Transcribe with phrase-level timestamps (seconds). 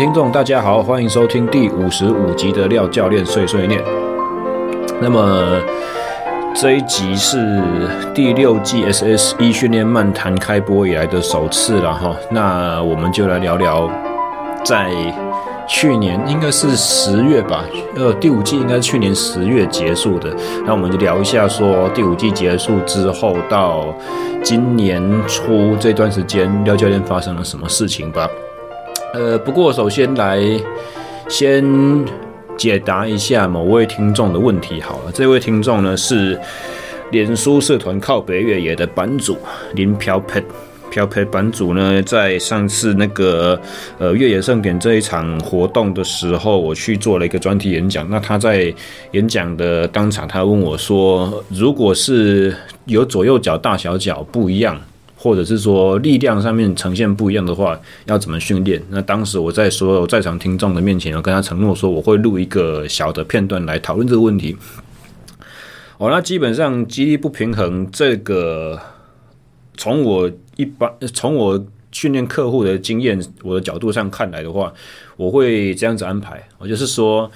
[0.00, 3.84] 听众，大家好，欢迎收听第五十五集的廖教练碎碎念。
[4.98, 5.60] 那么
[6.54, 7.62] 这一集是
[8.14, 12.16] 第六季 SSE 训练漫谈开播以来的首次了哈。
[12.30, 13.90] 那我们就来聊聊，
[14.64, 14.90] 在
[15.68, 17.62] 去年应该是十月吧，
[17.94, 20.34] 呃，第五季应该是去年十月结束的。
[20.64, 23.94] 那我们就聊一下，说第五季结束之后到
[24.42, 28.26] 今年初这段时间，廖教练发生了什么事情吧。
[29.12, 30.40] 呃，不过首先来
[31.28, 31.64] 先
[32.56, 35.10] 解答一下某位听众的问题好了。
[35.12, 36.38] 这位听众呢是
[37.10, 39.36] 脸书社团靠北越野的版主
[39.74, 40.40] 林飘佩，
[40.92, 43.60] 飘佩版主呢在上次那个
[43.98, 48.08] 呃越野盛典这一场活动的时候，我去做了一个专题演讲。
[48.08, 48.72] 那他在
[49.10, 52.54] 演讲的当场，他问我说，如果是
[52.84, 54.80] 有左右脚大小脚不一样。
[55.22, 58.82] 或者是说力量上面呈现不一样的话，要怎么训练？
[58.88, 64.56] 那当时我在所有在场听众的面前，我跟他承诺说，我会录一个小的片段来讨论这个问题。
[65.98, 68.80] 哦，那基本上肌力不平衡这个，
[69.76, 71.62] 从我一般从我
[71.92, 74.72] 训练客户的经验，我的角度上看来的话，
[75.18, 76.42] 我会这样子安排。
[76.56, 77.30] 我就是说，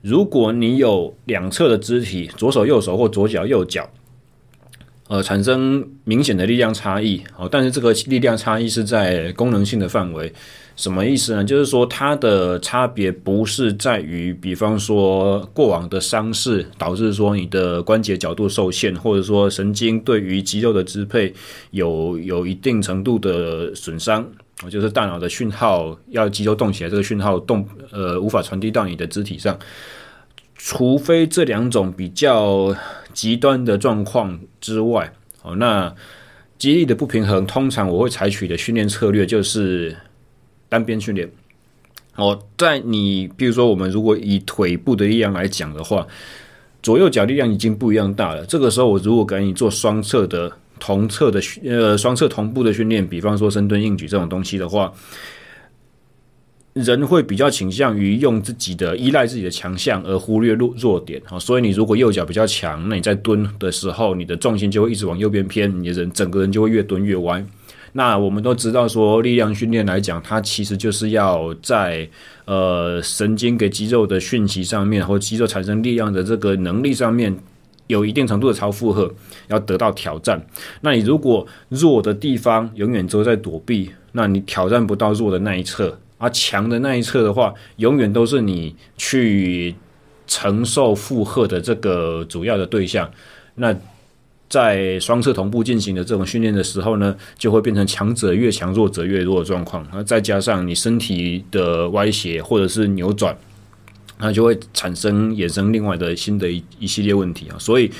[0.00, 3.90] 如果你有两侧的肢体，左手、右手或左脚、右脚。
[5.06, 10.32] 呃，产生明显的力量差异，哦，但是这个力量差异是在功能性的范围，
[10.76, 11.44] 什么意思呢？
[11.44, 21.34] 就是说它的差别不是在于，比方说过往的伤势导致说你的关节角度受限，或者说神经对于肌肉的支配
[21.72, 24.26] 有有一定程度的损伤，
[24.70, 29.58] 就是大脑的讯号要肌肉动起来，这个讯号动呃无法传递到你的肢体上，
[30.56, 32.74] 除非这两种比较。
[33.14, 35.12] 极端的状况之外，
[35.42, 35.94] 哦，那
[36.56, 39.94] 肌力的不平衡，通常我会采取的训练策略就是
[40.70, 41.30] 单边训练。
[42.16, 46.06] 哦，在你比如说，我们如果以腿部的力量来讲的话，
[46.82, 48.46] 左右脚力量已经不一样大了。
[48.46, 54.90] 这个时候，我如果给你做双侧的同侧的呃双侧同步的训练，比方说深蹲、硬举这种东西的话。
[56.74, 61.22] 人会比较倾向于用自己的依赖自己的强项，而忽略弱弱点。
[61.38, 67.44] 所以你如果右脚比较强，那你在蹲的时候，你的重心就会一直往右边偏，你的人整个人就会越蹲越歪。
[67.92, 72.08] 那我们都知道说，力量训练来讲，它其实就是要在
[72.44, 77.32] 呃神经给肌肉的讯息上面，或肌肉产生力量的这个能力上面，
[77.86, 79.14] 有一定程度的超负荷，
[79.46, 80.44] 要得到挑战。
[80.80, 85.96] 那你如果弱的地方永远都在躲避，那你挑战不到弱的那一侧。
[86.24, 89.74] 啊，强的那一侧的话，永远都是你去
[90.26, 93.10] 承受负荷的这个主要的对象。
[93.56, 93.76] 那
[94.48, 99.86] 在双侧同步进行的这种训练的时候呢，就会变成强者越强，弱者越弱的状况。
[99.92, 103.36] 那再加上你身体的歪斜或者是扭转，
[104.18, 107.56] 那就会产生衍生另外的新的一一系列问题啊。
[107.58, 107.90] 所以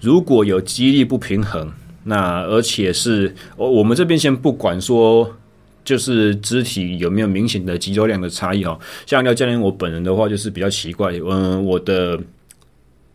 [0.00, 1.72] 如果有肌力不平衡，
[2.04, 5.34] 那而且是我我们这边先不管说。
[5.84, 8.78] 就是肢体有没有明显的肌肉量的差异哈？
[9.04, 12.18] 像廖教练我本人的话，就是比较奇怪，嗯，我的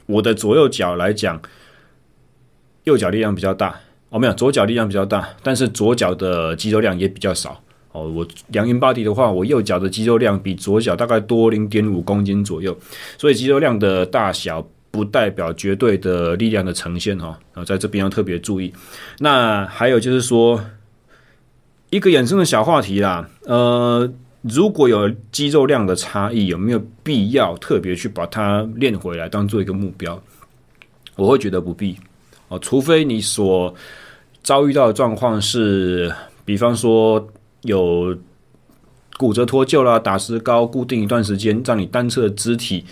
[0.05, 1.41] 我的左右脚来讲，
[2.83, 3.79] 右脚力量比较大
[4.09, 7.59] 哦，没有，左脚力量比较大，但是左脚的肌肉量也比较少
[7.91, 8.07] 哦。
[8.07, 12.77] 我量 InBody 的话，我右脚的肌肉量比左脚大概多零点五公斤左右，
[13.17, 17.27] 所以肌肉量的大小不代表绝对的力量的呈现哈。
[17.53, 18.71] 然后在这边要特别注意。
[19.17, 20.63] 那还有就是说。
[21.89, 24.07] 一个衍生的小话题啦，呃，
[24.43, 30.21] 如果有肌肉量的差异，有没有必要特别去把它练回来当做一个目标？
[31.15, 31.97] 我会觉得不必
[32.47, 33.73] 哦，除非你所
[34.43, 36.13] 遭遇到的状况是，
[36.45, 37.27] 比方说
[37.63, 38.15] 有
[39.17, 42.85] 骨折脱臼啦、打石膏固定一段时间，让你单侧肢体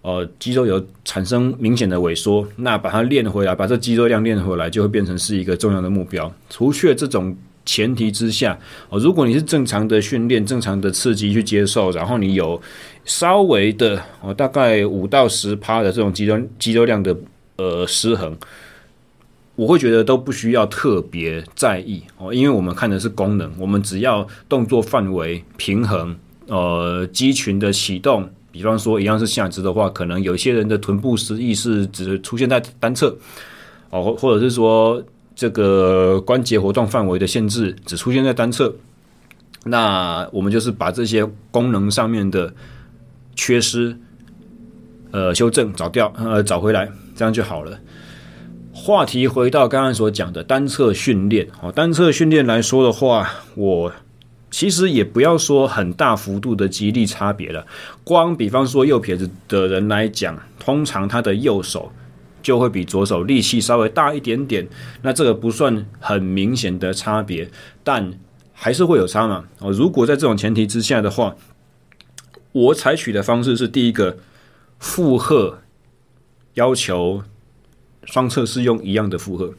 [0.00, 6.32] 呃肌肉有产生明显的萎缩，那把它练回来，把这肌肉量练回来，就会变成是一个重要的目标。
[6.48, 7.36] 除却这种。
[7.70, 8.58] 前提之下，
[8.88, 12.60] 哦，如果你是正常的训练、正常的刺激去接受，然后你有
[13.04, 17.16] 稍微的哦，大概五到十趴的这种肌肉肌肉量的
[17.58, 18.36] 呃失衡，
[19.54, 26.16] 我会觉得都不需要特别在意哦，因为我们看的是功能，我们只要动作范围平衡，
[26.48, 33.16] 呃，肌群的启动，比方说一样是下肢的话，可能有些人的臀部失忆是只出现在单侧，
[33.90, 35.00] 哦，或或者是说。
[35.40, 38.74] 这个关节活动范围的限制只出现在单侧，
[39.64, 42.52] 那我们就是把这些功能上面的
[43.34, 43.96] 缺失，
[45.12, 47.80] 呃，修正找掉，呃，找回来，这样就好了。
[48.74, 53.90] 话题回到刚刚所讲的单侧训练，哦，单侧训练来说的话，我
[54.50, 57.66] 其实也不要说很大幅度的肌力差别了。
[58.04, 61.90] 光比方说右撇子的人来讲，通常他的右手
[62.42, 64.68] 就会比左手力气稍微大一点点。
[65.02, 67.48] 那这个不算很明显的差别，
[67.82, 68.12] 但
[68.52, 69.44] 还是会有差嘛。
[69.58, 71.34] 哦，如果在这种前提之下的话，
[72.52, 74.18] 我采取的方式是第一个
[74.78, 75.60] 负荷
[76.54, 77.22] 要求
[78.04, 79.54] 双侧是用一样的负荷。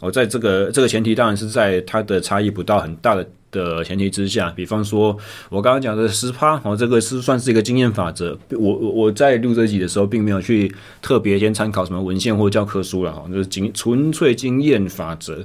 [0.00, 5.16] 哦，在这个这个前提当然是在它的差异不到很大的的前提之下，比方说
[5.48, 8.36] 我刚刚讲的十趴，哦，这个是算是一个经验法则。
[8.50, 15.40] 我我在录这集的时候，并没有去特别先参考什么文献或教科书了，哈，就是经纯粹经验法则。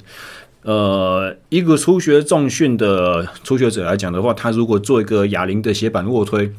[0.63, 6.51] 呃，一个初学重训的初学者来讲的话，他如果做一个哑铃的斜板卧推。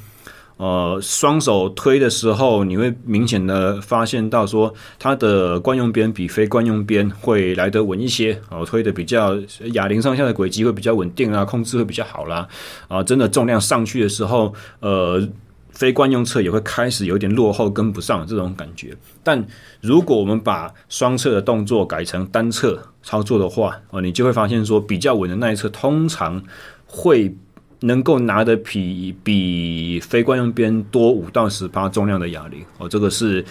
[0.61, 9.35] 呃，双手推的时候，你会明显的发现到说，它的惯用边比非惯用边会来得稳一些，哦，推的比较
[9.73, 12.47] 哑铃上下的轨迹会比较稳定啊，控制会比较好啦，
[12.89, 15.27] 啊，真的重量上去的时候，呃，
[15.71, 18.95] 非惯用侧也会开始有点落后，跟不上这种感觉。
[19.23, 19.43] 但
[19.81, 26.43] 如果我们把双侧的动作改成单侧操作的话，哦，你就会发现说，比较稳的那一侧通常
[26.85, 27.35] 会。
[27.81, 33.43] 能够拿的比比非惯用边多五到十趴重量的哑铃哦，这个是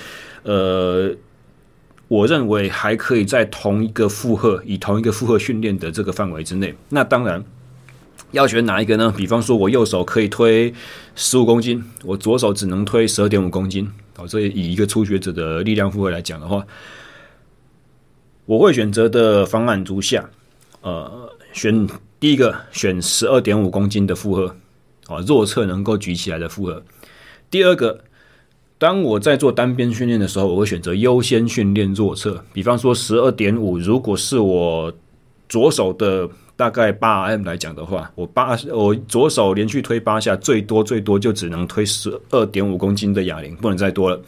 [0.44, 1.12] 呃，
[2.08, 6.76] 我认为还可以在同一个负荷以同一个负荷训练的这个范围之内。
[6.90, 7.44] 那当然
[8.31, 9.12] 要选哪一个呢？
[9.18, 10.72] 比方说，我右手可以推
[11.16, 14.28] 十五公斤，我左手只能推十二点五公斤哦。
[14.28, 16.64] 这以一个初学者的力量负荷来讲的话，
[18.46, 20.30] 我会选择的方案如下，
[20.82, 21.88] 呃，选。
[22.19, 24.56] 第一个选十二点五公斤的负荷，
[25.07, 26.83] 啊，弱侧能够举起来的负荷。
[27.50, 28.01] 第二个，
[28.77, 32.44] 当我在做单边训练的时候，我会选择优先训练弱侧。
[32.51, 34.94] 比方说十二点五，如果是我
[35.48, 44.22] 左手的大概八 M 来讲的话，我八我左手连续推八下，最多最多就只能推十二点五公斤的哑铃，不能再多了。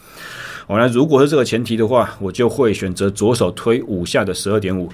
[0.66, 4.90] 好，那如果是这个前提的话，我就会选择左手推五下的十二点五。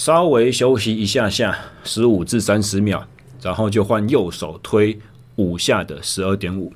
[0.00, 1.54] 稍微休息一下下，
[1.84, 3.04] 十五至三十秒，
[3.42, 4.98] 然后就换右手推
[5.36, 6.72] 五下的十二点五。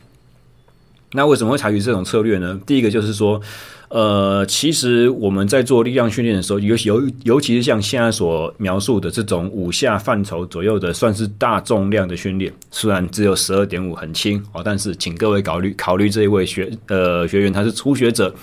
[1.12, 2.60] 那为什么会采取这种策略呢？
[2.66, 3.40] 第一个就是说，
[3.88, 12.52] 呃，其实我们在做力量训练的时候，尤尤尤其是像现在所描述的这种五下范畴左右的，算是大重量的训练。
[12.70, 18.34] 虽然只有十二点五很轻哦，但是请各位考虑考虑这一位学呃学员他是初学者，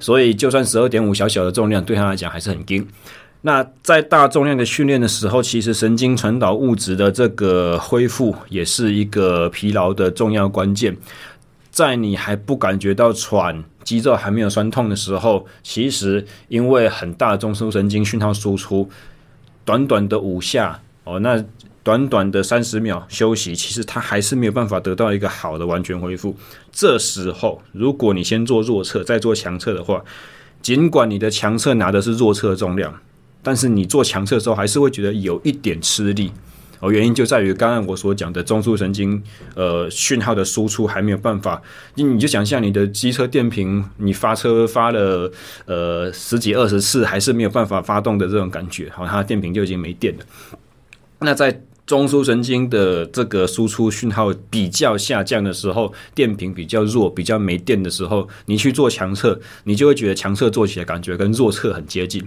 [0.00, 2.88] 所以就算十二点五小小的重量对他来讲还是很轻。
[3.42, 10.96] 那在大重量的训练的时候，其实神经传导物质的这个恢复也是一个疲劳的重要关键。
[11.70, 18.90] 在你还不感觉到喘、肌肉还没有酸痛的时候，其实因为很大中枢神经讯号输出，
[19.64, 21.44] 短短的五下哦，那
[21.84, 26.34] 短短的三十秒休息，其实它还是没有办法得到一个好的完全恢复。
[26.72, 30.02] 这时候，如果你先做弱侧，再做强侧的话，
[30.60, 32.92] 尽管你的强侧拿的是弱侧重量。
[33.42, 36.32] 但是你做强侧的时候，还是会觉得有一点吃力
[36.80, 36.90] 哦。
[36.90, 39.22] 原因就在于刚刚我所讲的中枢神经
[39.54, 41.62] 呃讯号的输出还没有办法。
[41.94, 45.30] 你你就想象你的机车电瓶，你发车发了
[45.66, 50.24] 呃十几二十次，还是没有办法发动的这种感觉，好，它的电瓶就已经没电了。
[51.20, 62.22] 那在中枢神经的这个输出讯号比较下降的时候，电瓶比较弱、比较没电的时候，你去做强侧，你就会觉得强侧做起来感觉跟弱侧很接近。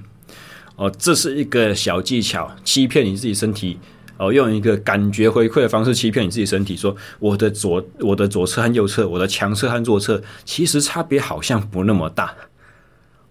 [0.76, 3.78] 哦，这是一个小技巧，欺骗你自己身体。
[4.18, 12.32] 哦，用一个感觉回馈的方式欺骗你自己身体，说我的左我的左侧和右侧，我的强侧和弱侧，其实差别好像不那么大。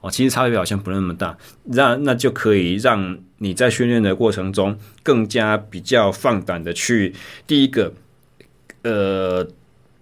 [0.01, 1.39] 哦，其实差别好像不那么大，
[1.71, 7.15] 让那就可以让你在训练的过程中更加比较放胆的去，
[7.47, 7.93] 第一个，
[8.83, 9.47] 呃，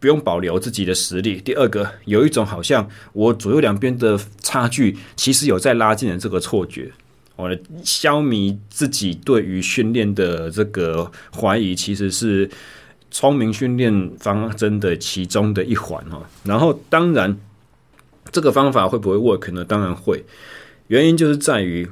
[0.01, 6.93] 不用保留自己的实力；第二个，有一种好像我左右两边的差距其实有在拉近的这个错觉。
[7.39, 12.51] 我消弭自己对于训练的这个怀疑，其实是
[13.13, 16.21] 聪明训练方针的其中的一环哈。
[16.43, 17.39] 然后，当然
[18.33, 19.65] 这个方法会不会 work 呢？
[19.65, 20.25] 当然会。
[20.89, 21.89] 原因就是在于，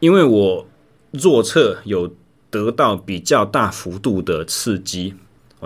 [0.00, 0.66] 因为我
[1.10, 2.10] 弱侧有
[2.48, 5.12] 得到比较大幅度的刺激。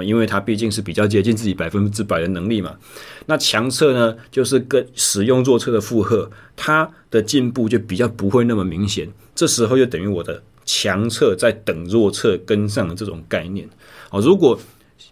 [0.03, 2.75] 因为它毕竟是比较接近自己百分之百的能力嘛，
[3.27, 9.09] 那强侧呢，就是跟使用弱侧的负荷，它的进步就比较不会那么明显。
[9.35, 13.69] 这时候就等于我的强侧在等弱侧跟上的这种概念。
[14.11, 14.59] 哦，如果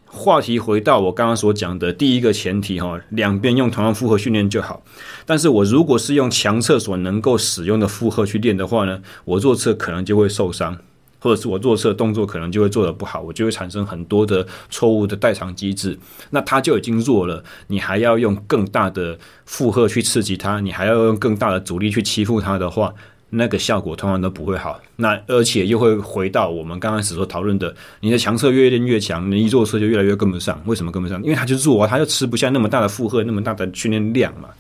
[0.08, 4.82] 话题回到我刚刚所讲的第一个前提哈，两边用同样负荷训练就好。
[5.26, 10.78] 但是我如果是用强侧所能够使用的负荷去练的话呢，我弱侧可能就会受伤。
[11.26, 15.99] 或者是我弱侧动作可能就会做得不好，我就会产生很多的错误的代偿机制。
[16.30, 22.95] 那它就已经弱了，你还要用更大的负荷去刺激它，你还要用更大的阻力去欺负它的话，
[23.30, 24.80] 那个效果通常都不会好。
[24.95, 30.62] 那而且又会回到我们刚开始所讨论的，你的强侧越练越强，你一弱侧就越来越跟不上。
[30.66, 31.21] 为什么跟不上？
[31.25, 34.50] 因为它就弱啊，它就吃不下那么大的负荷，那么大的训练量嘛。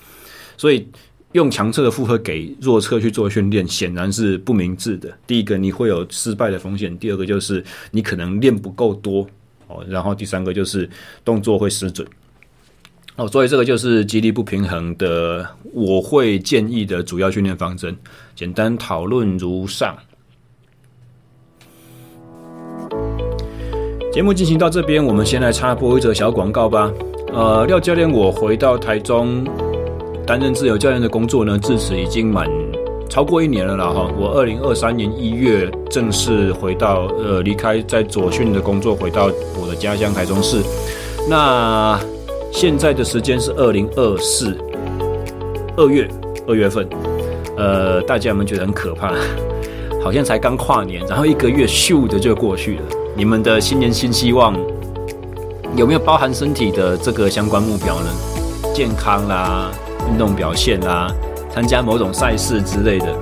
[0.56, 0.88] 所以。
[1.36, 5.12] 用强侧的负荷给弱侧去做训练，显然是不明智的。
[5.26, 9.26] 第一个，你会有失败的风险；第二个，就是你可能练不够多
[9.68, 9.84] 哦。
[9.86, 10.88] 然后第三个就是
[11.22, 12.08] 动作会失准
[13.16, 13.28] 哦。
[13.28, 17.94] 所以这个就是肌力不平衡的，我会建议的主要训练方针。
[18.34, 19.94] 简单讨论如上。
[24.12, 26.90] 节目进行到这边，我们先来插播一则小广告吧。
[27.34, 29.46] 呃，廖教练，我回到台中。
[30.26, 32.48] 担任自由教练的工作呢，至此已经满
[33.08, 34.10] 超过一年了啦哈。
[34.18, 39.30] 我二零二三年一月正式回到呃离开在左训的工作，回到
[39.60, 40.60] 我的家乡台中市。
[41.28, 41.98] 那
[42.52, 44.56] 现在的时间是二零二四
[45.76, 46.08] 二月
[46.48, 46.88] 二月份，
[47.56, 49.14] 呃，大家有没有觉得很可怕？
[50.02, 52.82] 好像才刚跨年，然后一个月咻的就过去了。
[53.16, 54.54] 你们的新年新希望
[55.76, 58.10] 有没有包含身体的这个相关目标呢？
[58.74, 59.70] 健康啦。
[60.10, 61.10] 运动表现啊，
[61.52, 63.14] 参加某种赛事之类的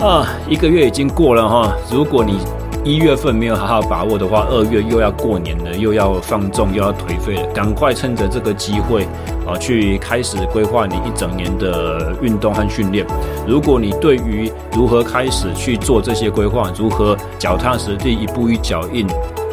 [0.00, 1.72] 啊，一个月已经过了哈。
[1.92, 2.38] 如果你
[2.82, 7.46] 一月份没有好好把握的话，二月又要过年了，又要放纵，又要颓废了。
[7.52, 9.02] 赶快趁着这个机会
[9.46, 13.06] 啊，去开始规划你一整年的运动和训练。
[13.46, 19.06] 如果你对于如何开始去做这些规划，如何脚踏实地、一步一脚印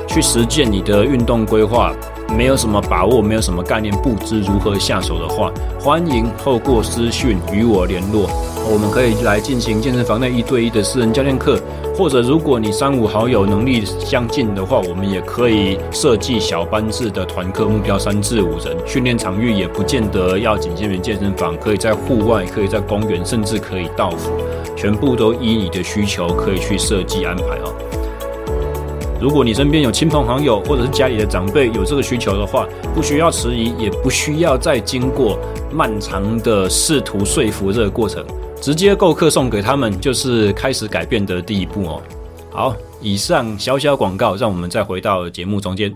[0.08, 1.92] 去实践你的运动规划，
[2.36, 8.30] 没有什么把握，没有什么概念，不知如何下手的话，欢迎透过私讯与我联络，
[8.72, 11.60] 我们可以来进行健身房内一对一的私人教练课，
[11.98, 24.32] 或者如果你三五好友能力相近的话，我们也可以设计小班制的团课，目标三至五人，训练场域也不见得要仅限于健身房，可以在户外，可以在公园，甚至可以到府，
[24.76, 27.74] 全部都依你的需求可以去设计安排哦。
[29.20, 35.40] 如果你身边有亲朋好友，或者是家里的长辈有这个需求的话，不需要迟疑，也不需要再经过
[35.74, 38.24] 漫长的试图说服这个过程，
[38.62, 42.04] 直接购课送给他们，就是开始改变的第一步哦。
[42.52, 45.92] 好，以上小小广告，让我们再回到节目中间。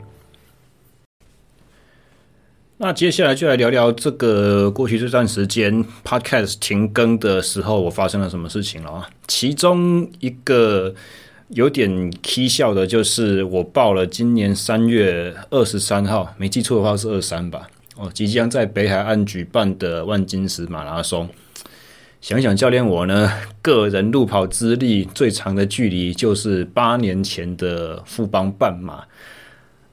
[2.78, 9.08] 那接下来就来聊聊这个过去这段时间 Podcast 停更的时候，我发生了什么事情了啊？
[9.28, 10.96] 其中一个。
[11.54, 11.90] 有点
[12.24, 17.68] 蹊跷的，就是我报了今年三月二十三号，没记错的话是二三吧。
[17.98, 21.28] 哦，即将在北海岸举办的万金石马拉松。
[22.22, 23.30] 想想教练我呢，
[23.62, 29.04] 个人路跑资历最长的距离就是八年前的富邦半马。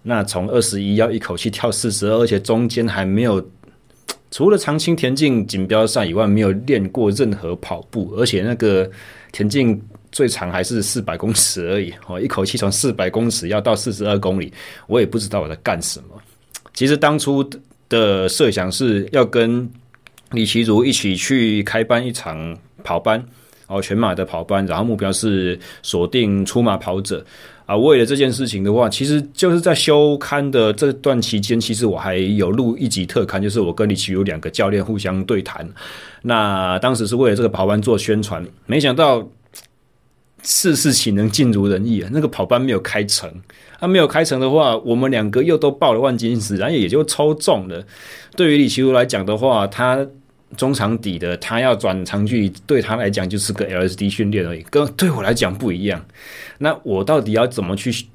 [0.03, 3.45] 那从二十一要一口气跳四十二，而且中间还没有
[4.31, 8.89] 除了长青田径锦标赛以外，没有练过任何跑步，而且那个
[9.33, 9.83] 田径。
[10.11, 14.53] 最长还是四百公尺而已，哦，一口气从四百公尺要到四十二公里，
[14.87, 16.07] 我也不知道我在干什么。
[16.73, 17.49] 其实当初
[17.89, 19.69] 的设想是要跟
[20.31, 23.23] 李奇如一起去开办一场跑班，
[23.67, 27.25] 哦，全马的跑班，然后目标是锁定出马跑者
[27.67, 27.77] 啊。
[27.77, 35.69] 为了这件事情的话，其实就是在休刊的这段期间，其实我还有录一集特刊，就是我跟李奇如两个教练互相对谈。
[36.23, 39.29] 那当时是为了这个跑班做宣传，没想到。
[40.51, 42.09] 事事岂能尽如人意啊！
[42.11, 43.31] 那个跑班没有开成，
[43.79, 47.85] 他、没有开成的话，我们两个又都报了万金石，然后也就抽中了。
[48.35, 50.07] 对于李奇儒来讲的话，他
[50.57, 56.03] 中长底的，他要转长距离，对他来讲就是个 LSD 训练而已，跟对我来讲不一样。
[56.57, 58.07] 那我到底要怎么去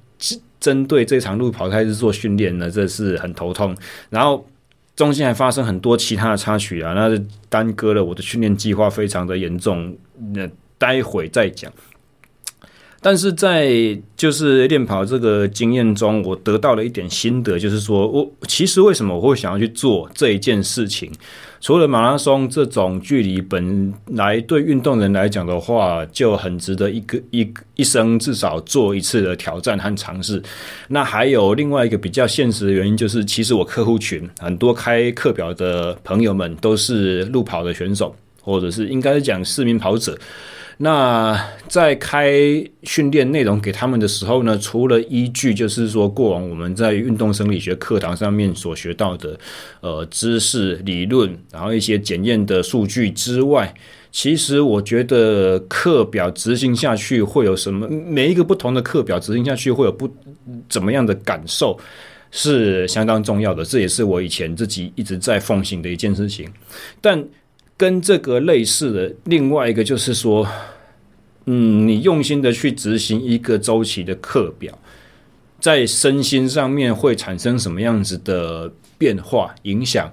[0.59, 2.67] 针对这场路跑开始做训练呢？
[2.71, 3.77] 这是很头痛。
[4.09, 4.43] 然后
[4.95, 7.15] 中间还发生很多其他的插曲啊，那
[7.47, 9.95] 耽搁了我的训练计划，非常的严重。
[10.33, 10.49] 那
[10.79, 11.71] 待会再讲。
[13.03, 21.12] 但是在就是练跑这个经验中，我得到了一点心得，就是说我其实为什么我会想要去做这一件事情？
[21.60, 30.41] 除了马拉松这种距离本来对运动人来讲的话就很值得一个一一生至少做一次的挑战和尝试，
[30.88, 40.17] 那还有另外一个比较现实的原因，就是其实我客户群很多开课表的朋友们都是路跑的选手，或者是应该讲市民跑者。
[40.77, 42.34] 那在开
[42.84, 49.39] 训练内容给他们的时候呢，除了依据就是说过往我们在运动生理学课堂上面所学到的
[49.82, 53.74] 呃知识理论，然后一些检验的数据之外，
[54.12, 57.88] 其实我觉得课表执行下去会有什么？
[57.88, 60.10] 每一个不同的课表执行下去会有不
[60.68, 61.80] 怎么样的感受，
[62.32, 63.63] 是相当重要的。
[63.63, 66.51] 这也是我以前自己一直在奉行的一件事情，
[67.00, 67.24] 但。
[67.75, 70.48] 跟这个类似的另外一个就是说，
[71.46, 74.77] 嗯，你用心的去执行一个周期的课表，
[75.60, 80.10] 在身心上面会产生什么样子的变化影响？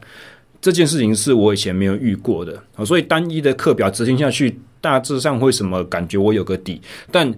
[0.61, 6.19] 这件事情是我以前没有遇过的，所以单一的课表执行下去，大致上会什么感觉？
[6.19, 6.81] 我有个底，
[7.12, 7.33] 但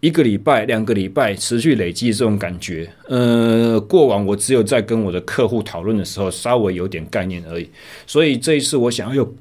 [0.00, 7.68] 一个礼拜、两个礼拜持续累积这种感觉，呃，过往我只有在跟我的客户讨论的时候，稍微有点概念而已。
[8.06, 9.34] 所以这一次我想要有。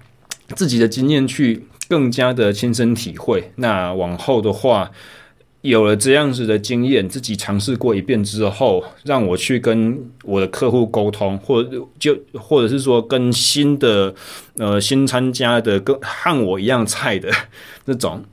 [0.55, 4.89] 自己的经验去更加的亲身体会，那往后的话，
[5.61, 11.63] 有了这样子的经验，自己尝试过一遍之后，让我去跟我的客户沟通，或
[11.99, 14.15] 就或者是说跟新的
[14.57, 17.29] 呃新参加的跟和我一样菜的
[17.85, 18.23] 那种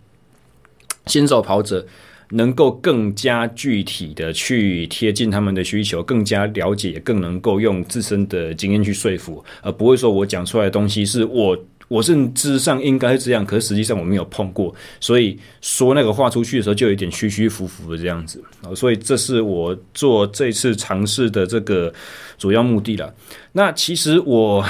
[1.07, 1.85] 新手跑者，
[2.31, 11.59] 能够更加具体的去贴近他们的需求，更加了解，更能够用自身的经验去说服，而不会说我讲出来的东西是我。
[11.89, 18.45] 我认知上应该是这样，可是实际上我没有碰过，所以说那个话出去的时候就有点虚虚浮浮的这样子。
[18.77, 21.91] 所以这是我做这次尝试的这个
[22.37, 23.15] 主要目的了。
[23.53, 24.63] 那其实我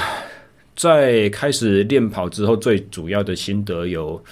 [0.77, 4.23] 在开始练跑之后，最主要的心得有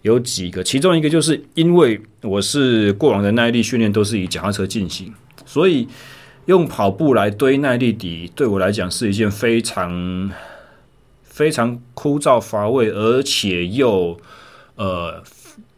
[0.00, 5.12] 有几个，其中一个就是因为我是过往的耐力训练都是以脚踏车进行，
[5.44, 5.86] 所以
[6.46, 10.30] 用跑步来堆耐力底，对我来讲是一件非常。
[11.40, 14.14] 非常枯燥乏味，而且又
[14.74, 15.22] 呃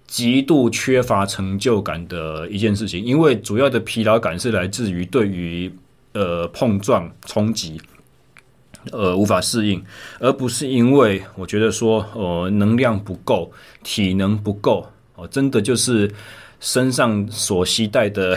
[0.09, 3.01] 极度缺乏成就感的一件事情。
[3.01, 5.73] 因为主要的疲劳感是来自于对于
[6.15, 7.81] 呃碰撞冲击
[8.91, 9.81] 呃无法适应，
[10.19, 13.53] 而不是因为我觉得说呃能量不够、
[13.85, 16.11] 体能不够哦，真的就是
[16.59, 18.37] 身上所携带的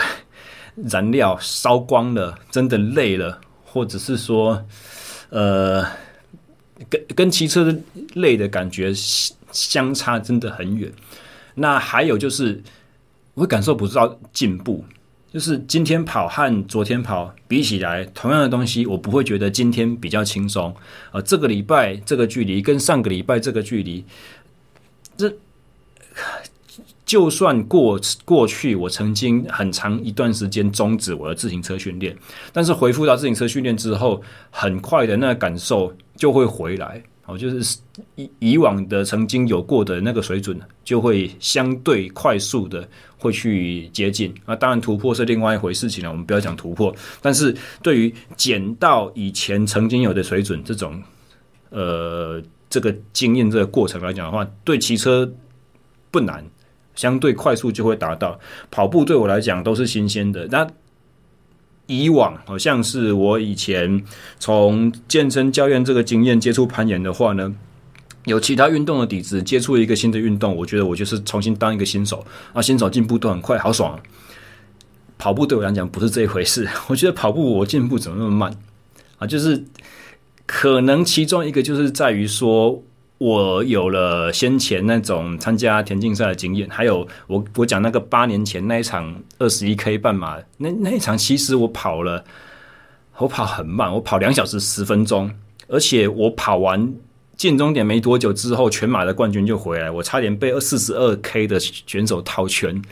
[0.76, 4.64] 燃料烧光了，真的累了，或者是说
[5.30, 5.84] 呃。
[6.88, 7.78] 跟跟骑车的
[8.14, 8.92] 累的感觉
[9.52, 10.92] 相差真的很远。
[11.54, 12.62] 那还有就是，
[13.34, 14.84] 我会感受不到进步。
[15.32, 20.74] 就是今天跑和昨天跑比起来，同样的东西，我不会觉得今天比较轻松。
[21.12, 24.02] 呃，这个礼拜这个距离跟上个礼拜这个距离，
[25.16, 25.30] 这
[27.04, 32.16] 就算过过去，我曾经很长一段时间终止我的自行车训练，
[32.52, 35.92] 但是恢复到自行车训练之后，很快的那个感受。
[36.16, 37.78] 就会回来，哦，就是
[38.14, 44.34] 以以往的曾经有过的那个水准，就会相对快速的会去接近。
[44.46, 46.94] 那当然突破是另外一回事情了，我们不要讲突破。
[47.20, 51.02] 但是对于减到以前曾经有的水准，这种
[51.70, 55.30] 呃这个经验这个过程来讲的话，对骑车
[56.10, 56.44] 不难，
[56.94, 58.38] 相对快速就会达到。
[58.70, 60.66] 跑步对我来讲都是新鲜的，那。
[61.86, 64.02] 以往好像是我以前
[64.38, 67.54] 从健身教练这个经验接触攀岩的话呢，
[68.24, 73.98] 有其他运动的底子，接触一个新的运动，我觉得我就是重新当一个新手啊，新手进步都很快，好爽。
[75.18, 78.52] 跑步对我来讲不是这一回事， 我觉得跑步我进步怎么那么慢
[79.18, 79.26] 啊？
[79.26, 79.64] 就是
[80.44, 82.82] 可能其中一个就是在于说。
[83.18, 92.22] 我有了先前那种参加田径赛的经验，还有我我讲那个八年前那一场二十一 K 半马，那那一场其实我跑了，
[93.16, 95.30] 我跑很慢，我跑两小时十分钟，
[95.66, 96.92] 而且我跑完
[97.38, 102.82] 进终点没多久之后，全马的冠军就回来，我差点被二四十二 K 的选手套圈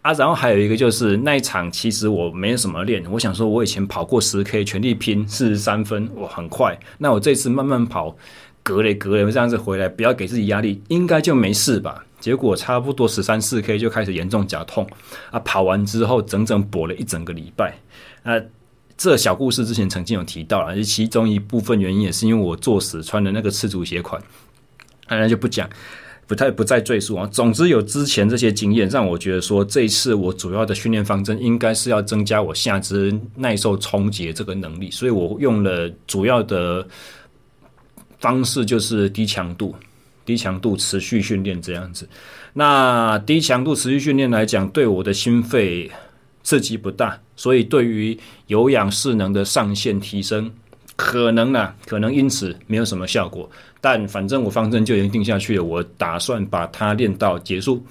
[0.00, 0.14] 啊！
[0.14, 8.16] 然后还有一个就是那一场其实我没什么练，我想说我以前跑过十 K 全力拼四十三分，我很快，那我这次慢慢跑。
[8.68, 12.04] 隔了隔了这样子回来，不要给自己压力，应该就没事吧？
[12.20, 14.86] 结果差不多十三四 K 就开始严重脚痛
[15.30, 15.38] 啊！
[15.38, 17.78] 跑完之后整整跛了一整个礼拜。
[18.24, 18.34] 啊，
[18.94, 24.22] 这小故事之前曾经有提到了，其中一部分原因也是因为我作死穿的那个赤足鞋款，
[25.08, 25.66] 那就不讲，
[26.26, 27.26] 不太不再赘述啊。
[27.28, 36.86] 总之有之前这些经验，让我觉得说这一次我主要的训练方针应该是要增加我下肢耐受冲击这个能力，所以我用了主要的。
[38.18, 39.74] 方式就是低强度、
[40.24, 42.08] 低强度持续训练这样子。
[42.52, 45.90] 那低强度持续训练来讲，对我的心肺
[46.42, 50.50] 刺激不大，所以对于有氧势能的上限提升
[50.96, 53.48] 可能呢，可能因此没有什么效果，
[53.80, 57.84] 但反正我方针就已经定下去了，我打算把它练到结束。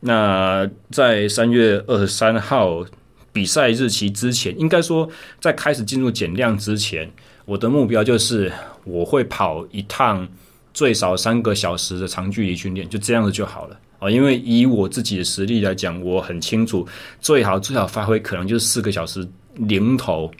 [0.00, 2.84] 那在三月二十三号
[3.32, 5.08] 比赛日期之前，应该说
[5.40, 7.10] 在开始进入减量之前，
[7.50, 8.52] 我的目标就是
[8.84, 10.28] 我会跑一趟
[10.72, 14.08] 最少三个小时的长距离训练，就这样子就好了啊。
[14.08, 16.86] 因为以我自己的实力来讲，我很清楚，
[17.20, 20.30] 最好最好发挥可能就是四个小时零头。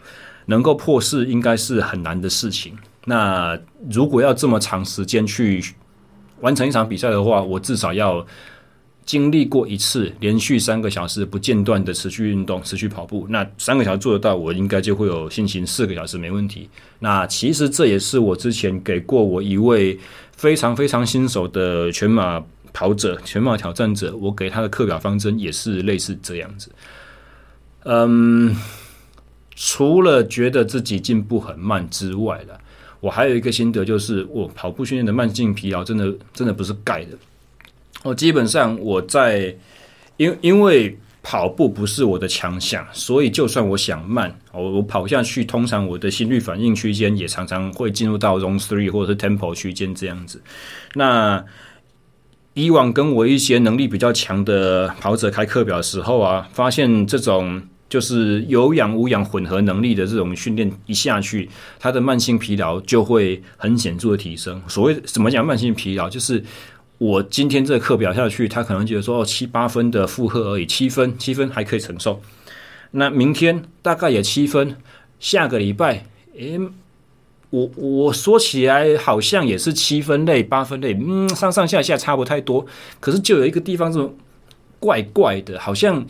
[0.45, 2.75] 能够破四应该是很难的事情。
[3.05, 3.57] 那
[3.89, 5.63] 如果要这么长时间去
[6.39, 8.25] 完成一场比赛的话，我至少要
[9.05, 13.25] 经历过一次连续三个小时不间断的持续运动、持续跑步。
[13.29, 16.69] 那三个小时做得到，我应该就会有信心四个小时没问题。
[16.99, 19.99] 那其实这也是我之前给过我一位
[20.33, 26.71] 非常非常新手的全马跑者、全马挑战者，我给他的课表方针也是类似这样子。
[27.85, 28.55] 嗯。
[29.53, 32.59] 除了觉得自己进步很慢之外了，
[32.99, 37.09] 我还有一个心得，就是我跑步训练的慢性疲劳真的真的不是盖的。
[38.03, 39.55] 我基本上我在
[40.17, 50.41] 因因为跑步不是我的强项，所以就算我想慢，我我跑下去，通常我的心率反应区间也常常会进入到 Zone Three 或者是 Tempo 区间这样子。
[50.95, 51.43] 那
[52.53, 57.61] 以往跟我一些能力比较强的跑者开课表的时候啊，发现这种。
[57.91, 64.61] 就是有氧无氧混合能力的这种训练一下去，他的慢性疲劳就会很显著的提升。
[64.65, 66.41] 所谓怎么讲慢性疲劳，就是
[67.01, 72.21] 我今天这个课表下去，他可能觉得说哦七八分的负荷而已，七分七分还可以承受。
[72.91, 74.77] 那明天大概也七分，
[75.19, 76.05] 下个礼拜，
[76.37, 76.59] 诶，
[77.49, 82.63] 我我说起来好像也是七分类八分类，嗯，上上下下差不太多，
[82.99, 84.07] 可是就有一个地方是
[84.79, 86.05] 怪怪的，好像。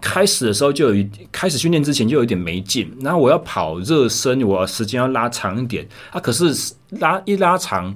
[0.00, 6.54] 开始的时候就有开始训练之前就有点没劲，然后我要跑热身，我时间要拉长一点啊，可是
[6.90, 7.92] 拉一拉长，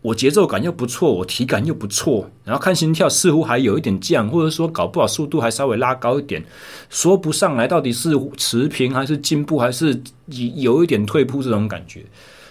[0.00, 6.44] 我节奏感又不错，我体感又不错，然后看心跳似乎还有一点降，或者说搞不好速度还稍微拉高一点，
[6.88, 12.04] 说不上来到底是持平还是进步还是有一点退步这种感觉，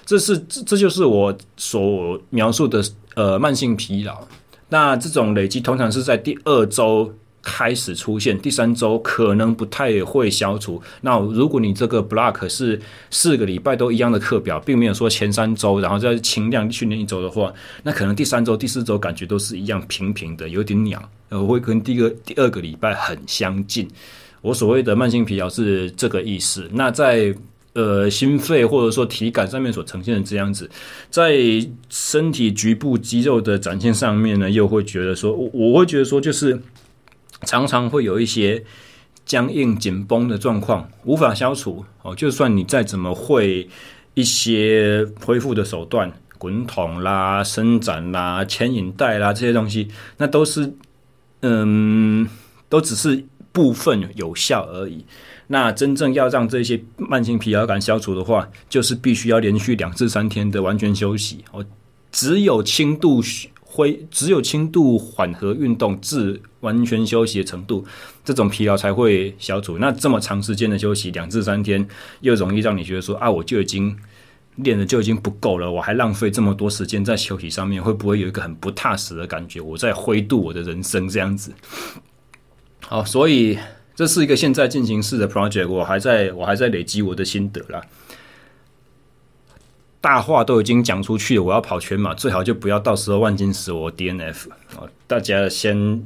[0.06, 2.84] 这是这这就是我所描述的
[3.16, 4.28] 呃慢性疲劳。
[4.70, 7.14] 那这种累积通常是在第二周。
[7.50, 10.82] 开始出现，第三周可能不太会消除。
[11.00, 12.78] 那如果你这个 block 是
[13.10, 23.88] 四个礼拜都一样的课表，并没有说前三周然后再轻量训练一周的话，那可能第三周、第四周感觉都是一样平平的，有点鸟，呃，会跟第一个、第二个礼拜很相近。
[24.42, 26.70] 我所谓的慢性疲劳是这个意思。
[26.74, 27.34] 那在
[27.72, 30.70] 呃心肺或者说体感上面所呈现的这样子，
[31.10, 31.38] 在
[31.88, 36.62] 身体局部肌肉的展现上面呢，又会觉得说，我我会觉得说就是。
[37.42, 38.64] 常常会有一些
[39.26, 42.16] 僵硬紧绷的状况，无法消除哦。
[42.16, 43.70] 就算你再怎么会
[44.14, 50.74] 一些恢复的手段，滚筒啦、伸展啦、牵引带啦这些东西，那都是
[51.42, 52.28] 嗯，
[52.70, 55.06] 都只是部分有效而已。
[55.48, 61.66] 那真正要让这些慢性疲劳感消除的话，就是必须要连续两至三天的完全休息哦。
[62.12, 63.22] 只有轻度。
[63.78, 67.86] 会只有轻度缓和运动至完全休息的程度，
[68.26, 69.78] 这种疲劳才会消除。
[69.78, 71.88] 那这么长时间的休息，两至三天，
[72.22, 73.96] 又容易让你觉得说啊，我就已经
[74.56, 79.62] 练的就已经不够了，我还浪费这么多时间在休息上面，会不会有一个很不踏实的感觉？
[79.62, 81.52] 我在挥度我的人生这样子。
[82.82, 83.60] 好，所以
[83.94, 87.80] 这是一个现在进行式的 project，我还在我还在累积我的心得啦。
[90.08, 94.88] 大话都已经讲出去了，我要跑全马，最好就不要到时候万金石我 DNF 啊！
[95.06, 96.02] 大家先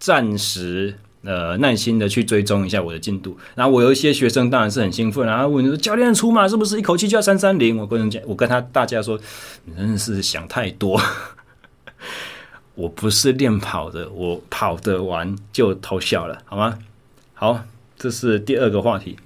[0.00, 3.38] 暂时呃耐心的去追踪一下我的进度。
[3.54, 7.76] 然后我有一些学生当然是很兴奋，然后问说教练出马是不是一口气就要三三零？
[7.76, 9.16] 我跟人讲，我跟他大家说，
[9.64, 11.00] 你真的是想太多。
[12.74, 16.76] 我不是练跑的，我跑得完就偷笑了，好吗？
[17.34, 17.60] 好，
[17.96, 19.16] 这是第二个话题。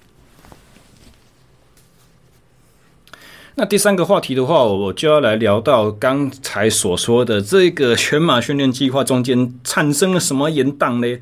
[3.59, 11.19] 那第三个话题的话，我就要来聊到刚才所说的这个全马训练计划中间产生了什么延宕呢？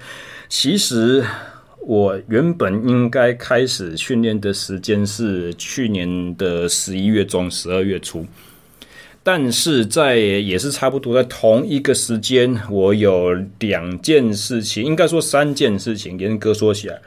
[0.47, 1.26] 其实
[1.80, 8.23] 我原本应该开始训练的时间是去年的十一月中、十二月初，
[9.23, 17.02] 但是在也是差不多在同一个时间，我有两件事情，应该说三件事情，严格说起来。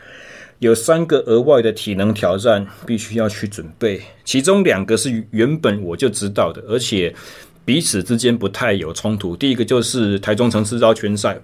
[0.60, 7.12] 有三个额外的体能挑战必须要去准备，其中两个是原本我就知道的，而且
[7.64, 9.34] 彼此之间不太有冲突。
[9.34, 11.38] 第一个就是台中城市绕圈赛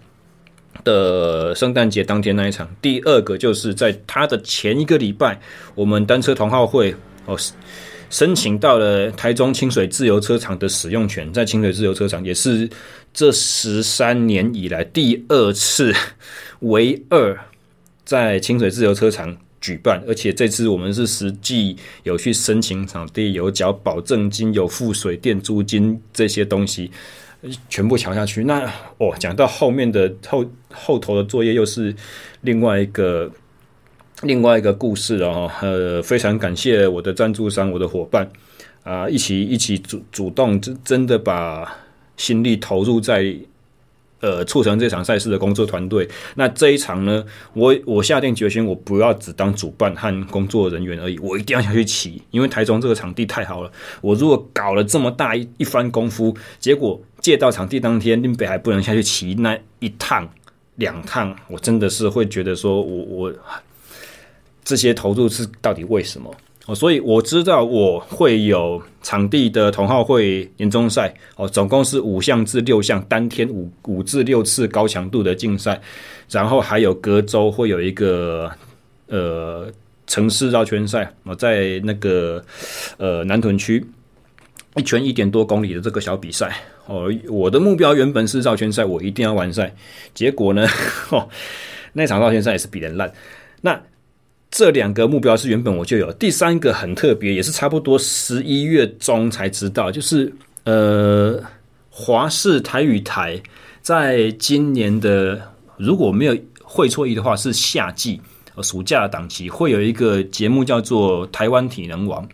[0.84, 5.40] 的圣诞节当天那一场，第二个就是在他的前一个礼拜，
[5.74, 7.36] 我们单车同好会哦
[8.10, 12.68] 申请到了台中清水自由车场的使用权，在清水自由车场也是
[13.14, 15.94] 这十三年以来第二次，
[16.60, 17.36] 唯二
[18.06, 26.90] 在清水自由车场举办，而且这次我们是实际有去申请场地，有缴保证金，有付水电租金这些东西，
[27.68, 28.44] 全部乔下去。
[28.44, 28.64] 那
[28.96, 31.94] 哦，讲到后面的后后头的作业，又是
[32.40, 33.30] 另外一个。
[34.22, 38.26] 另外一个故事哦，呃，非常感谢我的赞助商，我的伙伴
[38.82, 41.70] 啊，一起一起主主动真真的把
[42.16, 43.36] 心力投入在
[44.20, 46.08] 呃促成这场赛事的工作团队。
[46.34, 53.70] 那这一场呢，我我下定决心，我不要只当主办和工作人员而已，我一定要下去骑，因为台中这个场地太好了。
[54.00, 60.28] 我如果搞了这么大一一番功夫，结果借到场地当天，林北还不能下去骑那一趟
[60.76, 63.34] 两趟，我真的是会觉得说我我。
[64.68, 66.28] 这些投入是到底为什么？
[66.66, 75.80] 哦，所以我知道我会有场地的同号会年终赛哦，总共是五项至六项，当天五五至六次高强度的竞赛，
[76.28, 78.50] 然后还有隔周会有一个
[79.06, 79.70] 呃
[80.08, 82.44] 城市绕圈赛哦，在那个
[82.96, 83.86] 呃南屯区
[84.74, 86.52] 一圈一点多公里的这个小比赛
[86.86, 89.72] 哦，我的目标原本是绕圈赛，我一定要完赛，
[90.14, 90.66] 结果呢，
[91.10, 91.28] 哦，
[91.92, 93.12] 那场绕圈赛也是比人烂，
[93.60, 93.80] 那。
[94.48, 100.32] 这两个目标是原本我就有，第三个很特别，也是差不多十一月中才知道，就是
[100.64, 101.42] 呃，
[101.90, 103.42] 华视台语台
[103.82, 108.20] 在今年的如果没有会错意的话，是夏季
[108.62, 112.26] 暑假档期会有一个节目叫做《台湾体能王》，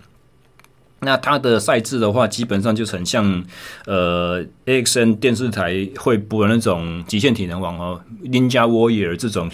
[1.01, 3.45] 那它的赛制的话，基本上就很像
[3.87, 9.51] 呃 AXN 电视台会播的那种极限体能王哦，Ninja Warrior 这种。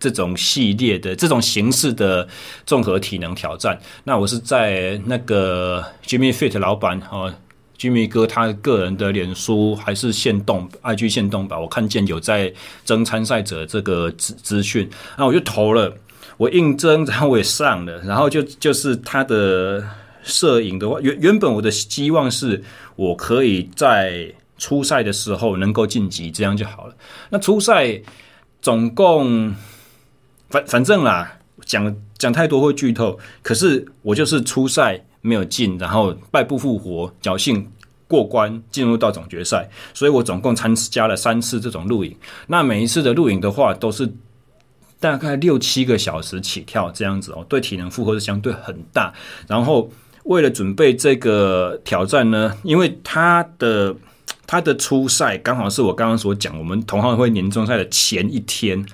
[0.00, 2.28] 这种系列的这种形式的
[2.64, 7.34] 综合体能挑战，那我是在那个 Jimmy Fit 老板哦
[7.76, 12.52] ，Jimmy 哥他个人的脸书还是限动 IG 限动吧，我看见有在
[12.84, 15.92] 征参赛者这个资资讯，那我就投了，
[16.36, 19.84] 我应征，然后我也上了，然后就就是他的
[20.22, 22.62] 摄影的话，原原本我的希望是
[22.94, 26.94] 我可以在初赛的时候能够晋级，这样就好了。
[27.30, 28.00] 那初赛
[28.62, 29.52] 总共。
[30.50, 33.18] 反反正啦，讲讲太多会剧透。
[33.42, 37.70] 可是我就是初赛没有进，然后败不复活，侥幸
[38.06, 39.68] 过关进入到总决赛。
[39.92, 42.16] 所以我总共参加了三次这种录影。
[42.46, 44.10] 那每一次的录影的话，都是
[44.98, 49.12] 大概六七个小时起跳这样子哦，对体能负荷是相对很大。
[49.46, 49.90] 然后
[50.24, 53.94] 为了准备这个挑战呢，因为他的
[54.46, 58.86] 他的初赛刚好是我刚刚所讲，我们同行会年终赛的前一天。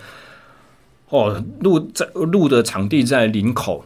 [1.10, 3.84] 哦，录在录的场地在林口，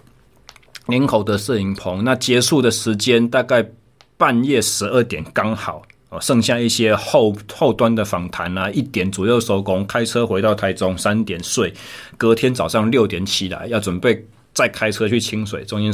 [0.86, 2.04] 林口的摄影棚。
[2.04, 3.68] 那结束的时间大概
[4.16, 11.74] 半夜十二点刚好哦，剩下一些后后端的访谈啊，一点左右收工，开车回到台中，三点睡，
[12.16, 15.92] 隔天早上六点起来，要准备再开车去清水中间，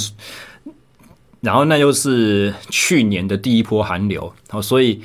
[1.41, 5.03] 然后那又是去年的第一波寒流，哦，所以。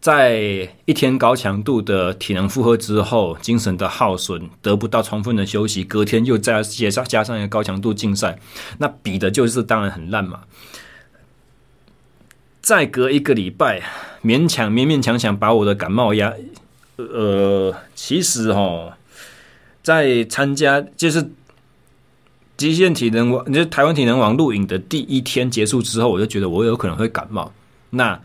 [0.00, 8.38] 在一天高强度的体能负荷之后，精神的耗损，得不到充分的休息，隔天又再加上加上一个高强度竞赛，
[8.78, 10.40] 那比的就是当然很烂嘛。
[12.62, 13.82] 再隔一个礼拜，
[14.24, 16.32] 勉强勉勉强强把我的感冒压，
[16.96, 18.96] 呃，其实哈，
[19.82, 21.30] 在参加就是
[22.56, 27.52] 极限体能网，就是台湾体能网录影的第一天结束之后，我就觉得我有可能会感冒，
[27.90, 28.18] 那。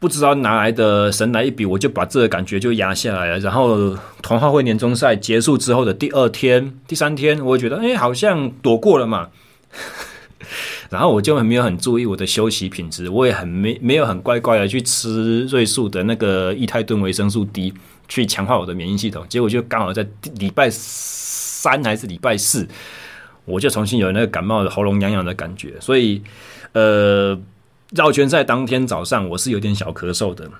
[0.00, 3.38] 不知道哪来的神来一笔，我就把这个感觉就压下来了。
[3.40, 9.30] 然后同好会年终赛结束之后的第二天、第三天，我觉得哎，好像躲过了嘛。
[10.88, 17.74] 然后我就没有很注意我的休息品质，我也很没没有很乖乖的去吃瑞素的那个易泰顿维生素 D
[18.06, 19.26] 去强化我的免疫系统。
[19.28, 20.06] 结果就刚好在
[20.36, 22.66] 礼拜三还是礼拜四，
[23.44, 25.74] 我就重新有那个感冒的喉咙痒痒的感觉。
[25.80, 26.22] 所以，
[26.72, 27.36] 呃。
[27.90, 30.50] 绕圈赛当天早上，我是有点小咳嗽的，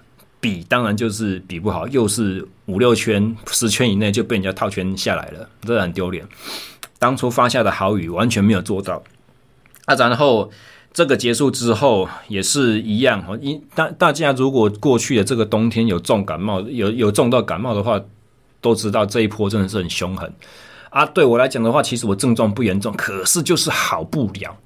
[0.40, 6.26] 比当然就是比不好，又是五六圈、十圈以内就被人家套圈下来了，真的很丢脸。
[6.98, 9.02] 当初发下的豪语完全没有做到。
[9.84, 10.50] 啊，然后
[10.92, 18.00] 这个结束之后也是一样，因大大家如果过去的这个冬天有重感冒，有有重到感冒的话，
[18.62, 20.32] 都知道这一波真的是很凶狠。
[20.88, 24.56] 啊，对我来讲的话，其实我症状不严重，可是就是好不了。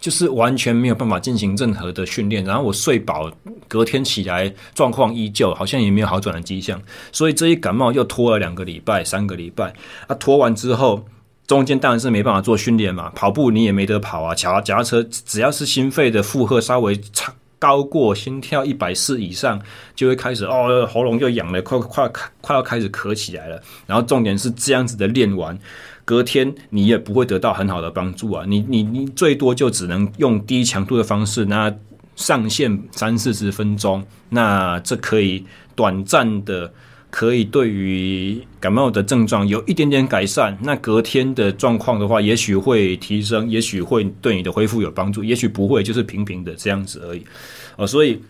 [0.00, 3.30] 就是完全没有办法进行任何的训练，然后我睡饱，
[3.68, 6.80] 隔天起来状况依旧，好像也没有好转的迹象，
[7.12, 9.74] 所以这一感冒又拖了两个礼拜、三个礼拜。
[10.06, 11.04] 啊，拖完之后，
[11.46, 19.60] 中间当然是没办法做训练嘛，跑步你也没得跑啊，脚脚踏车只要是心肺的负荷稍微差高过心跳一百四以上，
[19.94, 22.10] 就会开始哦，喉咙就痒了，快快
[22.40, 23.60] 快要开始咳起来了。
[23.86, 25.58] 然后重点是这样子的练完，
[26.04, 31.74] 隔天你也不会得到很好的帮助啊，你你你最多就只能用低强度的方式，那
[32.16, 36.72] 上限三四十分钟，那这可以短暂的。
[37.12, 47.26] 可以对于感冒的症状有一点点改善，那隔天的状况的话，也许会提升，也许会对你的恢复有帮助，也许不会，就是平平的这样子而已。
[47.74, 48.22] 哦，所以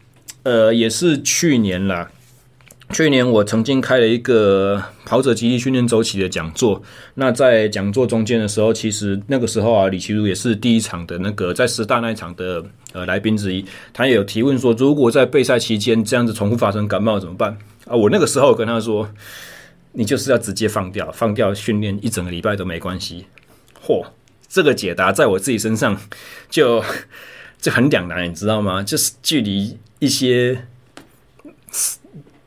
[0.44, 2.10] 呃，也是去年啦，
[2.92, 6.82] 去年我曾经开了一个跑者基地训练周期的讲座。
[7.14, 17.56] 那在讲座中间的时候，其实那个时候啊，李奇儒也是第一场的那个在师大那一场的呃来宾之一，他也有提问说，如果在备赛期间这样子重复发生感冒怎么办？
[17.86, 19.08] 啊，我那个时候跟他说，
[19.92, 23.26] 你就是要直接放掉，放掉训练一整个礼拜都没关系。
[23.86, 24.04] 嚯，
[24.48, 25.98] 这个解答在我自己身上
[26.50, 26.84] 就
[27.62, 28.82] 就很两难，你知道吗？
[28.82, 30.66] 就是距离一些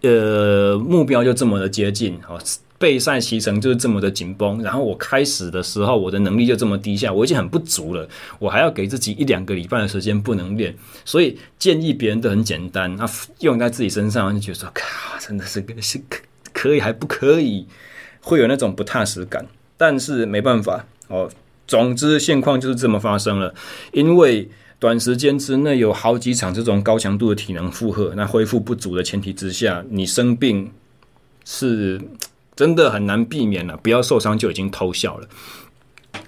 [0.04, 2.40] 呃目标就这么的接近，哦，
[2.78, 8.06] 备赛期程就是这么的紧绷，然后我开始的时候我的能力就这么低下，我已经很不足了，
[8.40, 16.20] 我还要给自己一两个礼拜的时间不能练，所以建议别人都很简单，那用在自己身上就觉得说，靠，真的是是可
[16.52, 17.66] 可以还不可以，
[18.22, 19.46] 会有那种不踏实感，
[19.78, 21.30] 但是没办法哦，
[21.66, 23.56] 总之现况就是这么发生了，
[23.94, 24.50] 因为
[24.84, 30.70] 短时间之内有好几场这种高强度的体能负荷，那恢复不足的前提之下，你生病
[31.46, 32.02] 是。
[32.56, 35.28] 真的很难避免了，不要受伤就已经偷笑了。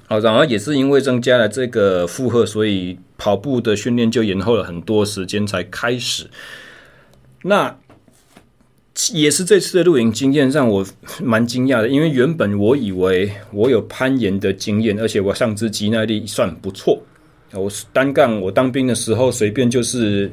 [0.08, 6.28] 好，然后也是因为增加了这个负荷，所以跑步的训练就延后了很多时间才开始。
[7.44, 7.78] 那
[9.14, 10.84] 也是这次的露营经验让我
[11.22, 17.04] 蛮惊讶的，因为原本我以为我有攀岩的经验，而且我上肢肌耐力算不错。
[17.56, 20.32] 我单杠，我当兵的时候随便就是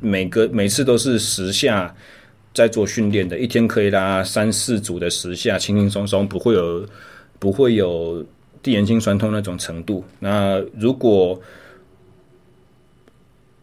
[0.00, 1.94] 每个每次都是十下。
[2.54, 6.86] 在做训练的，一天可以拉三四组的十下，轻轻松松，不会有
[7.38, 8.22] 不会有
[8.62, 10.04] 递延性酸痛那种程度。
[10.18, 11.40] 那如果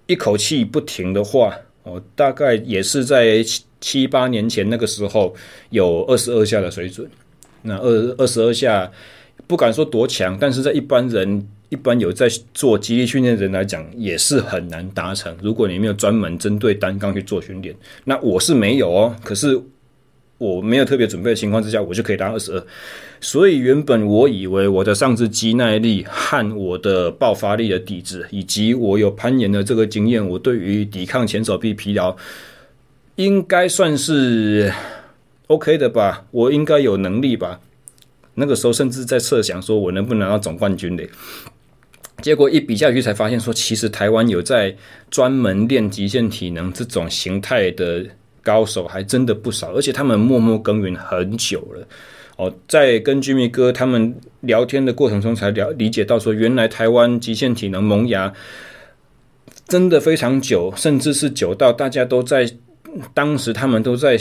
[0.07, 5.35] 一口气不停的话，我大概也是在七七八年前那个时候
[5.69, 7.07] 有二十二下的水准。
[7.61, 8.91] 那二二十二下
[9.45, 11.47] 不敢说多强，但是在一般人。
[11.69, 15.35] 一般有在做肌力训练的人来讲，也是很难达成。
[15.41, 19.15] 如果你没有专门针对单杠去做训练，那我是没有哦。
[19.23, 19.61] 可是
[20.39, 22.63] 我没有特别准备的情况之下，我就可以达二十二。
[23.21, 32.15] 所以原本我以为我的上肢肌耐力和我的爆发力的底子，以及我有攀岩的这个经验，我对于抵抗前手臂疲劳
[33.15, 34.73] 应该算是
[35.47, 36.25] OK 的吧？
[36.31, 37.59] 我应该有能力吧？
[38.35, 41.09] 那个时候甚至在设想说，我能不能拿到总冠军嘞？
[42.21, 44.75] 结果一比下去，才发现说，其实台湾有在
[45.09, 48.05] 专门练极限体能这种形态的
[48.41, 51.87] 高手，还真的不少，而且他们默默耕耘很久了。
[52.37, 58.33] 哦，在跟军迷哥他们聊天的过程中，才了理解到说，原来台湾极限体能萌芽
[59.67, 62.49] 真的非常久，甚至是久到大家都在
[63.13, 64.17] 当时他们都在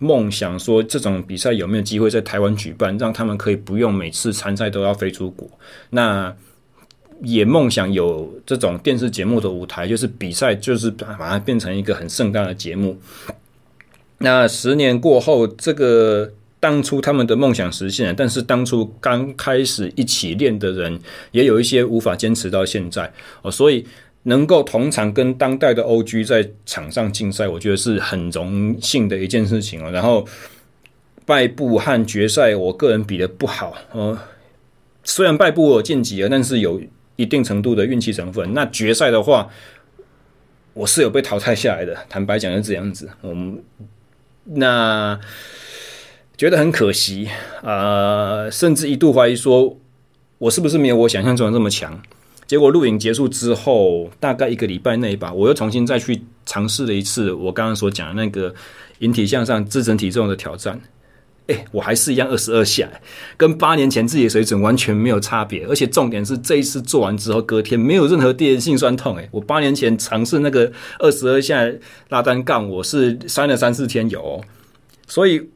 [0.00, 5.48] 梦想说，这种比赛有没有机会在台湾举办，让他们可以不用每次参赛都要飞出国。
[5.88, 6.34] 那
[7.22, 12.96] 也梦想有这种电视节目的舞台，就是比赛，就是把它变成一个很盛大的节目。
[14.18, 20.98] 那十年过后，这个当初他们的梦想实现了，但是当初刚开始一起练的人，
[21.32, 23.50] 也有一些无法坚持到现在哦。
[23.50, 23.86] 所以
[24.22, 29.90] 能够同场跟当代的 OG 在场上竞赛，我觉得是很荣幸的一件事情哦。
[29.90, 30.26] 然后
[31.26, 34.18] 败部和决赛，我个人比的不好哦。
[35.04, 36.80] 虽然败部我晋级了，但是有。
[37.20, 38.54] 一定程度的运气成分。
[38.54, 39.50] 那决赛的话，
[40.72, 41.94] 我是有被淘汰下来的。
[42.08, 43.62] 坦白讲是这样子，我们，
[44.44, 45.20] 那
[46.38, 47.28] 觉得很可惜
[47.62, 49.76] 啊，甚至一度怀疑说，
[50.38, 52.00] 我是不是没有我想象中的这么强？
[52.46, 58.52] 结果录影结束之后，大概一个礼拜内吧，我又重新再去尝试了一次我刚刚所讲的那个
[59.00, 60.80] 引体向上自身体重的挑战。
[61.48, 62.88] 欸、我还是一样二十二下，
[63.36, 69.16] 跟八年前自己的水准完全没有差别，而且重点是这一次做完之后，隔天没有任何递延性酸痛。
[69.16, 70.70] 诶，我八年前尝试那个
[71.00, 71.68] 二十二下
[72.10, 74.40] 拉单杠，我是酸了三四天有、哦，
[75.08, 75.50] 所以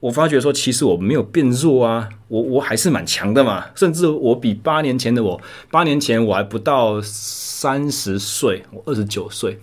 [0.00, 9.58] 我发觉说，其实我没有变弱啊，我我还是蛮强的嘛，甚至我比八年前的我，八年前我还不到三十岁，我二十九岁。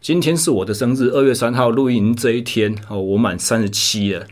[0.00, 4.26] 今天是我的生日，二月三号录音这一天哦，我满三十七了，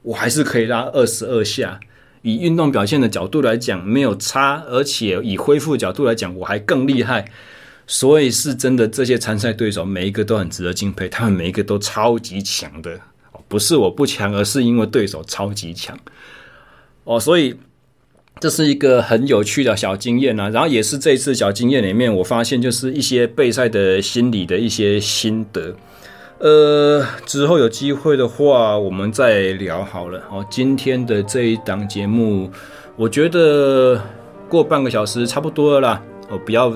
[0.00, 1.78] 我还是可以拉二十二下，
[2.22, 7.26] 以运动表现的角度来讲没有差，而且以恢复角度来讲我还更厉害。
[7.86, 12.98] 所以是真的，这些参赛对手每一个都很值得敬佩，他们每一个都超级强的，
[13.46, 15.98] 不是我不强，而是因为对手超级强。
[17.04, 17.54] 哦，所以
[18.40, 20.48] 这是一个很有趣的小经验啊。
[20.50, 25.74] 然后也是这一次小经验里面，我发现就是一些备赛的心理的一些心得。
[26.38, 30.20] 呃，之后有机会的话，我们再聊好了。
[30.30, 32.50] 哦，今天的这一档节目，
[32.96, 34.00] 我觉得
[34.48, 36.02] 过半个小时差不多了啦。
[36.28, 36.72] 哦，不要。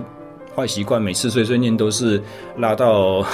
[0.57, 2.21] 坏习惯，每次碎碎念都是
[2.57, 3.25] 拉到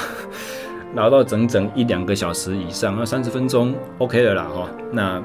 [0.95, 4.69] 拉到整整一两个小时以上，那三十分钟 OK 了啦哈。
[4.93, 5.23] 那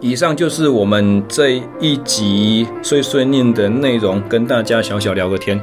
[0.00, 5.60] 以上就是我们这一集碎碎念的内容，跟大家小小聊个天。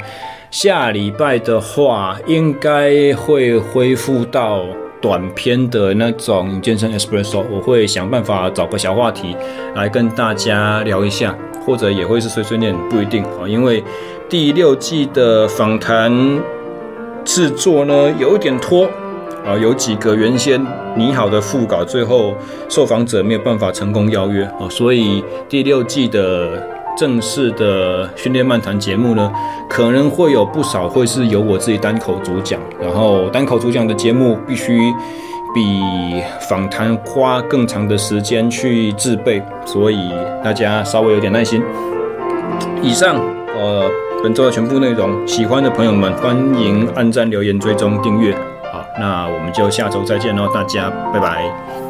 [0.51, 4.63] 下礼拜的话，应该会恢复到
[5.01, 9.35] 短篇的那种健身 Espresso，我会想办法找个小话题
[9.75, 11.35] 来跟大家聊一下，
[11.65, 13.83] 或者也会是碎碎念，不一定啊，因为。
[14.29, 16.11] 第六季的访谈
[17.23, 18.85] 制作呢，有一点拖
[19.47, 20.61] 啊，有几个原先
[20.95, 22.33] 拟好的副稿，最后
[22.67, 26.61] 受访者没有办法成功邀约啊，所以第六季的
[26.97, 29.31] 正式的训练漫谈节目呢，
[29.69, 34.93] 可能会有不少会是由我自己单口主讲，然后单口主讲的节目必须
[35.55, 40.11] 比访谈花更长的时间去制备，所以
[40.43, 41.63] 大家稍微有点耐心。
[42.83, 43.15] 以上，
[43.57, 43.89] 呃。
[44.23, 48.35] 本周的全部内容，喜欢的朋友们欢迎按赞、留言、追踪、订阅。
[48.99, 51.86] 那我们就下周再见喽，大家拜拜。